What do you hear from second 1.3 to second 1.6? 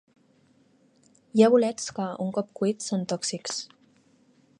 Hi ha